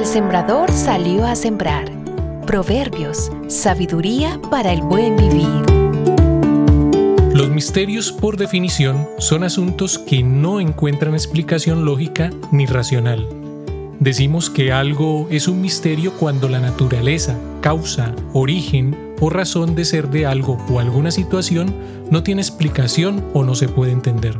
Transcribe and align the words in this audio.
sembrador 0.00 0.72
salió 0.72 1.26
a 1.26 1.34
sembrar. 1.36 1.84
Proverbios, 2.46 3.30
sabiduría 3.46 4.40
para 4.50 4.72
el 4.72 4.80
buen 4.80 5.16
vivir. 5.16 5.62
Los 7.34 7.50
misterios, 7.50 8.10
por 8.10 8.38
definición, 8.38 9.06
son 9.18 9.44
asuntos 9.44 9.98
que 9.98 10.22
no 10.22 10.60
encuentran 10.60 11.12
explicación 11.12 11.84
lógica 11.84 12.30
ni 12.50 12.64
racional. 12.64 13.28
Decimos 14.00 14.48
que 14.48 14.72
algo 14.72 15.28
es 15.30 15.46
un 15.46 15.60
misterio 15.60 16.14
cuando 16.14 16.48
la 16.48 16.60
naturaleza, 16.60 17.38
causa, 17.60 18.14
origen 18.32 18.96
o 19.20 19.28
razón 19.28 19.74
de 19.74 19.84
ser 19.84 20.08
de 20.08 20.24
algo 20.24 20.56
o 20.70 20.80
alguna 20.80 21.10
situación 21.10 21.74
no 22.10 22.22
tiene 22.22 22.40
explicación 22.40 23.22
o 23.34 23.44
no 23.44 23.54
se 23.54 23.68
puede 23.68 23.92
entender. 23.92 24.38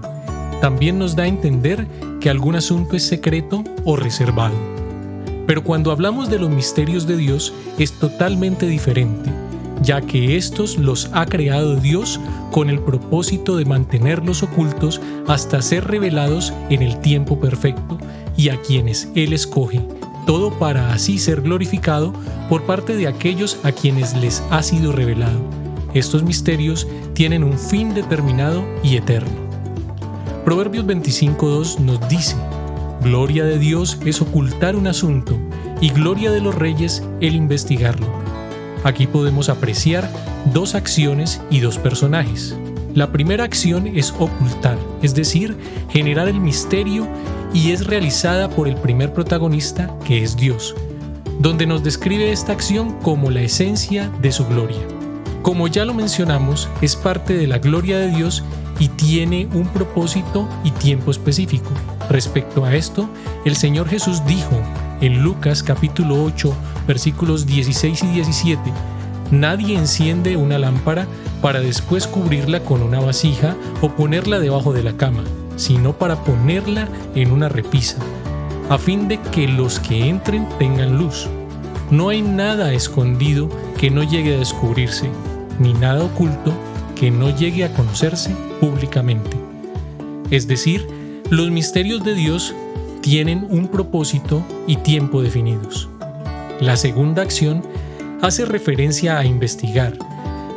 También 0.63 0.99
nos 0.99 1.15
da 1.15 1.25
a 1.25 1.29
entender 1.29 1.87
que 2.21 2.31
algún 2.31 2.57
asunto 2.57 2.97
es 2.97 3.07
secreto 3.07 3.63
o 3.85 3.97
reservado. 3.97 4.72
Pero 5.47 5.65
cuando 5.65 5.91
hablamos 5.91 6.31
de 6.31 6.39
los 6.39 6.51
misterios 6.51 7.07
de 7.07 7.17
Dios 7.17 7.53
es 7.79 7.93
totalmente 7.93 8.67
diferente, 8.67 9.31
ya 9.83 10.01
que 10.01 10.37
estos 10.37 10.79
los 10.79 11.11
ha 11.13 11.27
creado 11.27 11.77
Dios 11.77 12.21
con 12.51 12.71
el 12.71 12.79
propósito 12.81 13.57
de 13.57 13.65
mantenerlos 13.65 14.43
ocultos 14.43 15.01
hasta 15.27 15.63
ser 15.63 15.89
revelados 15.89 16.53
en 16.71 16.83
el 16.83 17.01
tiempo 17.01 17.41
perfecto 17.41 17.99
y 18.37 18.51
a 18.51 18.61
quienes 18.61 19.09
Él 19.15 19.33
escoge, 19.33 19.81
todo 20.27 20.57
para 20.59 20.93
así 20.93 21.19
ser 21.19 21.43
glorificado 21.43 22.13
por 22.49 22.63
parte 22.63 22.97
de 22.97 23.09
aquellos 23.09 23.59
a 23.65 23.73
quienes 23.73 24.17
les 24.17 24.43
ha 24.51 24.63
sido 24.63 24.93
revelado. 24.93 25.41
Estos 25.95 26.23
misterios 26.23 26.87
tienen 27.15 27.45
un 27.45 27.59
fin 27.59 27.95
determinado 27.95 28.65
y 28.83 28.97
eterno. 28.97 29.43
Proverbios 30.45 30.87
25.2 30.87 31.79
nos 31.79 32.09
dice, 32.09 32.37
Gloria 33.03 33.45
de 33.45 33.59
Dios 33.59 33.99
es 34.07 34.23
ocultar 34.23 34.77
un 34.77 34.87
asunto 34.87 35.37
y 35.81 35.91
gloria 35.91 36.31
de 36.31 36.41
los 36.41 36.55
reyes 36.55 37.03
el 37.21 37.35
investigarlo. 37.35 38.07
Aquí 38.85 39.09
podemos 39.09 39.49
apreciar 39.49 40.09
dos 40.53 40.77
acciones 40.77 41.41
y 41.51 41.59
dos 41.59 41.79
personajes. 41.79 42.57
La 42.95 43.11
primera 43.11 43.43
acción 43.43 43.89
es 43.89 44.15
ocultar, 44.21 44.79
es 45.03 45.17
decir, 45.17 45.57
generar 45.91 46.29
el 46.29 46.39
misterio 46.39 47.09
y 47.53 47.73
es 47.73 47.89
realizada 47.89 48.49
por 48.49 48.69
el 48.69 48.77
primer 48.77 49.13
protagonista 49.13 49.93
que 50.05 50.23
es 50.23 50.37
Dios, 50.37 50.77
donde 51.41 51.67
nos 51.67 51.83
describe 51.83 52.31
esta 52.31 52.53
acción 52.53 52.93
como 53.01 53.33
la 53.33 53.43
esencia 53.43 54.13
de 54.23 54.31
su 54.31 54.47
gloria. 54.47 54.79
Como 55.43 55.67
ya 55.67 55.85
lo 55.85 55.93
mencionamos, 55.93 56.69
es 56.81 56.95
parte 56.95 57.35
de 57.35 57.49
la 57.49 57.59
gloria 57.59 57.99
de 57.99 58.11
Dios 58.11 58.45
y 58.83 58.89
tiene 58.89 59.49
un 59.55 59.69
propósito 59.69 60.49
y 60.65 60.73
tiempo 60.73 61.13
específico. 61.13 61.71
Respecto 62.11 62.65
a 62.65 62.75
esto, 62.75 63.09
el 63.45 63.55
Señor 63.55 63.89
Jesús 63.89 64.27
dijo 64.27 64.61
en 65.01 65.23
Lucas 65.23 65.63
capítulo 65.63 66.21
8 66.25 66.53
versículos 66.89 67.47
16 67.47 68.03
y 68.03 68.07
17, 68.09 68.61
Nadie 69.31 69.79
enciende 69.79 70.37
una 70.37 70.59
lámpara 70.59 71.07
para 71.41 71.61
después 71.61 72.09
cubrirla 72.09 72.65
con 72.65 72.83
una 72.83 72.99
vasija 72.99 73.55
o 73.83 73.91
ponerla 73.91 74.41
debajo 74.41 74.73
de 74.73 74.83
la 74.83 74.97
cama, 74.97 75.23
sino 75.55 75.93
para 75.93 76.25
ponerla 76.25 76.89
en 77.15 77.31
una 77.31 77.49
repisa, 77.49 77.99
a 78.69 78.79
fin 78.79 79.07
de 79.07 79.21
que 79.21 79.47
los 79.47 79.79
que 79.79 80.09
entren 80.09 80.49
tengan 80.59 80.99
luz. 80.99 81.29
No 81.93 82.09
hay 82.09 82.21
nada 82.21 82.73
escondido 82.73 83.49
que 83.79 83.93
no 83.93 84.03
llegue 84.03 84.35
a 84.35 84.39
descubrirse, 84.41 85.09
ni 85.61 85.73
nada 85.73 86.03
oculto 86.03 86.53
que 87.03 87.11
no 87.11 87.37
llegue 87.37 87.65
a 87.65 87.73
conocerse 87.73 88.31
públicamente. 88.61 89.37
Es 90.31 90.47
decir, 90.47 90.87
los 91.31 91.51
misterios 91.51 92.05
de 92.05 92.15
Dios 92.15 92.55
tienen 93.01 93.45
un 93.51 93.67
propósito 93.67 94.47
y 94.69 94.77
tiempo 94.77 95.21
definidos. 95.21 95.89
La 96.61 96.77
segunda 96.77 97.23
acción 97.23 97.65
hace 98.21 98.45
referencia 98.45 99.19
a 99.19 99.25
investigar 99.25 99.99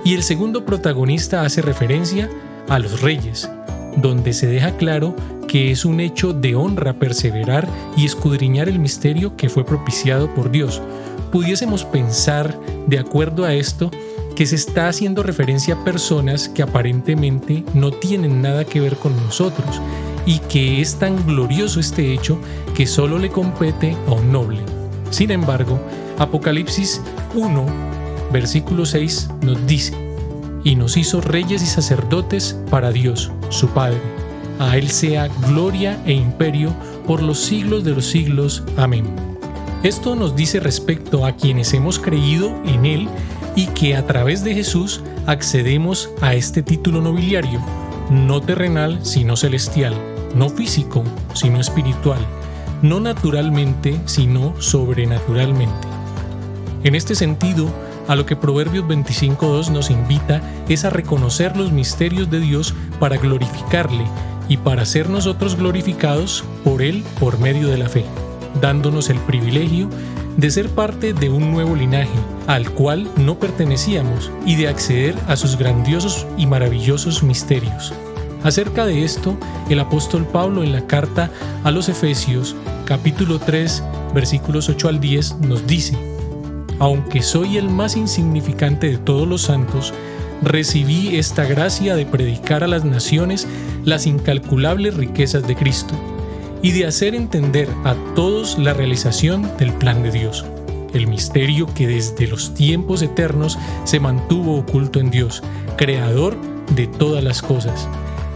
y 0.04 0.14
el 0.14 0.22
segundo 0.22 0.66
protagonista 0.66 1.42
hace 1.42 1.64
referencia 1.64 2.30
a 2.70 2.78
los 2.78 3.02
reyes, 3.02 3.50
donde 3.98 4.32
se 4.32 4.46
deja 4.46 4.78
claro 4.78 5.16
que 5.48 5.72
es 5.72 5.84
un 5.84 6.00
hecho 6.00 6.32
de 6.32 6.54
honra 6.54 6.94
perseverar 7.00 7.68
y 7.98 8.06
escudriñar 8.06 8.70
el 8.70 8.78
misterio 8.78 9.36
que 9.36 9.50
fue 9.50 9.66
propiciado 9.66 10.32
por 10.36 10.52
Dios. 10.52 10.80
Pudiésemos 11.32 11.86
pensar, 11.86 12.56
de 12.86 13.00
acuerdo 13.00 13.46
a 13.46 13.56
esto, 13.56 13.90
que 14.36 14.46
se 14.46 14.56
está 14.56 14.90
haciendo 14.90 15.24
referencia 15.24 15.76
a 15.76 15.84
personas 15.84 16.50
que 16.50 16.62
aparentemente 16.62 17.64
no 17.74 17.92
tienen 17.92 18.42
nada 18.42 18.66
que 18.66 18.82
ver 18.82 18.98
con 18.98 19.16
nosotros 19.16 19.82
y 20.26 20.40
que 20.40 20.82
es 20.82 20.96
tan 20.96 21.26
glorioso 21.26 21.80
este 21.80 22.14
hecho 22.14 22.38
que 22.76 22.86
solo 22.86 23.18
le 23.18 23.30
compete 23.30 23.96
a 24.08 24.12
un 24.12 24.32
noble. 24.32 24.60
Sin 25.10 25.32
embargo, 25.32 25.80
Apocalipsis 26.18 27.02
1, 27.34 27.66
versículo 28.34 28.86
6 28.86 29.30
nos 29.42 29.66
dice, 29.68 29.94
y 30.64 30.76
nos 30.76 30.98
hizo 30.98 31.22
reyes 31.22 31.62
y 31.62 31.68
sacerdotes 31.68 32.60
para 32.70 32.92
Dios, 32.92 33.32
su 33.50 33.68
Padre. 33.70 34.02
A 34.60 34.78
Él 34.78 34.90
sea 34.90 35.28
gloria 35.48 36.02
e 36.06 36.14
imperio 36.14 36.74
por 37.06 37.22
los 37.22 37.40
siglos 37.40 37.84
de 37.84 37.92
los 37.92 38.06
siglos. 38.08 38.64
Amén. 38.76 39.06
Esto 39.84 40.16
nos 40.16 40.36
dice 40.36 40.60
respecto 40.60 41.26
a 41.26 41.36
quienes 41.36 41.74
hemos 41.74 42.00
creído 42.00 42.52
en 42.66 42.86
Él 42.86 43.08
y 43.56 43.68
que 43.68 43.96
a 43.96 44.06
través 44.06 44.44
de 44.44 44.54
Jesús 44.54 45.02
accedemos 45.26 46.10
a 46.22 46.34
este 46.34 46.62
título 46.62 47.02
nobiliario, 47.02 47.60
no 48.10 48.42
terrenal 48.42 49.00
sino 49.04 49.36
celestial, 49.36 49.94
no 50.36 50.50
físico 50.50 51.04
sino 51.34 51.60
espiritual, 51.60 52.20
no 52.82 53.00
naturalmente 53.00 54.00
sino 54.06 54.54
sobrenaturalmente. 54.62 55.88
En 56.84 56.94
este 56.96 57.16
sentido, 57.16 57.68
a 58.08 58.16
lo 58.16 58.26
que 58.26 58.36
Proverbios 58.36 58.86
25.2 58.86 59.72
nos 59.72 59.90
invita 59.90 60.42
es 60.70 60.86
a 60.86 60.92
reconocer 60.92 61.58
los 61.58 61.72
misterios 61.72 62.30
de 62.30 62.40
Dios 62.40 62.76
para 63.00 63.18
glorificarle 63.18 64.06
y 64.48 64.58
para 64.58 64.86
ser 64.86 65.10
nosotros 65.10 65.56
glorificados 65.56 66.44
por 66.64 66.84
Él 66.84 67.04
por 67.20 67.40
medio 67.40 67.70
de 67.70 67.78
la 67.78 67.90
fe, 67.90 68.06
dándonos 68.62 69.10
el 69.10 69.18
privilegio 69.20 69.90
de 70.38 70.52
ser 70.52 70.70
parte 70.70 71.14
de 71.14 71.30
un 71.30 71.52
nuevo 71.52 71.76
linaje 71.76 72.10
al 72.48 72.70
cual 72.72 73.10
no 73.18 73.40
pertenecíamos 73.40 74.32
y 74.46 74.56
de 74.56 74.68
acceder 74.68 75.16
a 75.28 75.36
sus 75.36 75.58
grandiosos 75.58 76.28
y 76.38 76.46
maravillosos 76.46 77.24
misterios. 77.24 77.94
Acerca 78.44 78.86
de 78.86 79.04
esto, 79.04 79.38
el 79.70 79.80
apóstol 79.80 80.26
Pablo 80.26 80.64
en 80.64 80.72
la 80.72 80.86
carta 80.86 81.32
a 81.64 81.72
los 81.72 81.90
Efesios 81.90 82.56
capítulo 82.86 83.40
3 83.40 83.84
versículos 84.14 84.70
8 84.70 84.90
al 84.90 85.00
10 85.00 85.40
nos 85.40 85.66
dice, 85.66 85.98
Aunque 86.80 87.22
soy 87.22 87.58
el 87.58 87.70
más 87.70 87.98
insignificante 87.98 88.90
de 88.90 88.98
todos 88.98 89.28
los 89.28 89.42
santos, 89.42 89.94
recibí 90.44 91.16
esta 91.16 91.46
gracia 91.46 91.96
de 91.96 92.06
predicar 92.06 92.64
a 92.64 92.68
las 92.68 92.86
naciones 92.86 93.48
las 93.84 94.06
incalculables 94.06 94.96
riquezas 94.96 95.48
de 95.48 95.56
Cristo 95.56 95.96
y 96.62 96.72
de 96.72 96.86
hacer 96.86 97.16
entender 97.16 97.70
a 97.84 97.96
todos 98.16 98.58
la 98.58 98.74
realización 98.74 99.50
del 99.58 99.74
plan 99.74 100.04
de 100.04 100.12
Dios, 100.12 100.46
el 100.94 101.08
misterio 101.08 101.68
que 101.74 101.88
desde 101.88 102.28
los 102.28 102.54
tiempos 102.54 103.02
eternos 103.02 103.58
se 103.84 104.00
mantuvo 104.00 104.58
oculto 104.58 105.00
en 105.00 105.12
Dios, 105.12 105.44
creador 105.78 106.38
de 106.76 106.88
todas 106.88 107.24
las 107.24 107.42
cosas. 107.42 107.88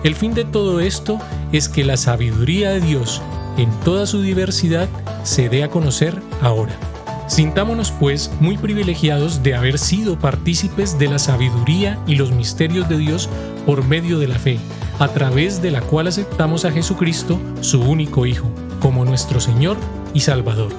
El 0.04 0.16
fin 0.16 0.34
de 0.34 0.46
todo 0.46 0.80
esto 0.80 1.20
es 1.52 1.68
que 1.68 1.84
la 1.84 1.98
sabiduría 1.98 2.72
de 2.72 2.82
Dios, 2.82 3.22
en 3.58 3.70
toda 3.84 4.06
su 4.06 4.22
diversidad, 4.22 4.88
se 5.24 5.50
dé 5.50 5.64
a 5.64 5.70
conocer 5.70 6.22
ahora. 6.42 6.89
Sintámonos 7.30 7.92
pues 7.92 8.32
muy 8.40 8.58
privilegiados 8.58 9.44
de 9.44 9.54
haber 9.54 9.78
sido 9.78 10.18
partícipes 10.18 10.98
de 10.98 11.08
la 11.08 11.20
sabiduría 11.20 12.00
y 12.08 12.16
los 12.16 12.32
misterios 12.32 12.90
de 12.90 12.98
Dios 12.98 13.30
por 13.68 13.86
medio 13.86 14.18
de 14.18 14.28
la 14.28 14.40
fe 14.40 14.58
a 14.98 15.08
través 15.10 15.62
de 15.62 15.70
la 15.70 15.82
cual 15.82 16.08
aceptamos 16.08 16.66
a 16.66 16.72
Jesucristo, 16.72 17.40
su 17.62 17.82
único 17.82 18.26
Hijo, 18.26 18.50
como 18.82 19.06
nuestro 19.06 19.40
Señor 19.40 19.78
y 20.14 20.22
Salvador, 20.22 20.74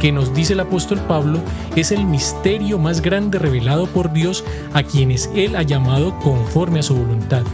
que 0.00 0.10
nos 0.10 0.34
dice 0.34 0.54
el 0.54 0.60
apóstol 0.60 0.98
Pablo 0.98 1.38
es 1.76 1.92
el 1.92 2.04
misterio 2.04 2.78
más 2.80 3.00
grande 3.00 3.38
revelado 3.38 3.86
por 3.86 4.12
Dios 4.12 4.44
a 4.72 4.82
quienes 4.82 5.30
Él 5.32 5.54
ha 5.54 5.62
llamado 5.62 6.18
conforme 6.18 6.80
a 6.80 6.82
su 6.82 6.96
voluntad. 6.96 7.44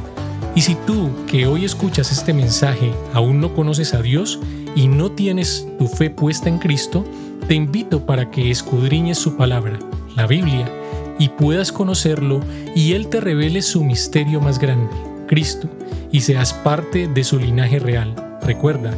Y 0.55 0.62
si 0.62 0.76
tú 0.87 1.11
que 1.26 1.47
hoy 1.47 1.67
escuchas 1.67 2.11
este 2.11 2.32
mensaje 2.32 2.93
aún 3.12 3.38
no 3.38 3.55
conoces 3.55 3.93
a 3.93 4.00
Dios 4.00 4.41
y 4.75 4.88
no 4.88 5.12
tienes 5.12 5.69
tu 5.79 5.87
fe 5.87 6.09
puesta 6.09 6.49
en 6.49 6.59
Cristo, 6.59 7.05
te 7.46 7.54
invito 7.54 8.06
para 8.06 8.31
que 8.31 8.50
escudriñes 8.50 9.19
su 9.19 9.37
palabra, 9.37 9.78
la 10.16 10.26
Biblia, 10.26 10.70
y 11.19 11.28
puedas 11.28 11.70
conocerlo 11.70 12.40
y 12.75 12.92
Él 12.92 13.08
te 13.08 13.20
revele 13.20 13.62
su 13.62 13.84
misterio 13.84 14.40
más 14.40 14.58
grande, 14.58 14.94
Cristo 15.26 15.69
y 16.10 16.22
seas 16.22 16.52
parte 16.52 17.08
de 17.08 17.25
su 17.25 17.38
linaje 17.38 17.78
real. 17.78 18.14
Recuerda, 18.42 18.94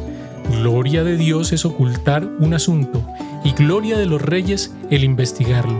gloria 0.61 1.03
de 1.03 1.17
Dios 1.17 1.51
es 1.51 1.65
ocultar 1.65 2.25
un 2.39 2.53
asunto 2.53 3.05
y 3.43 3.51
gloria 3.51 3.97
de 3.97 4.05
los 4.05 4.21
reyes 4.21 4.73
el 4.89 5.03
investigarlo, 5.03 5.79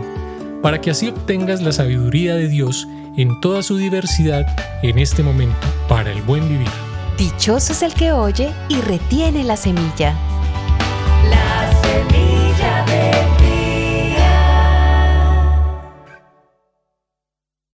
para 0.62 0.80
que 0.80 0.90
así 0.90 1.08
obtengas 1.08 1.62
la 1.62 1.72
sabiduría 1.72 2.34
de 2.34 2.48
Dios 2.48 2.86
en 3.16 3.40
toda 3.40 3.62
su 3.62 3.76
diversidad 3.76 4.46
en 4.82 4.98
este 4.98 5.22
momento 5.22 5.66
para 5.88 6.12
el 6.12 6.20
buen 6.22 6.48
vivir. 6.48 6.68
Dichoso 7.16 7.72
es 7.72 7.82
el 7.82 7.94
que 7.94 8.12
oye 8.12 8.52
y 8.68 8.80
retiene 8.82 9.44
la 9.44 9.56
semilla 9.56 10.14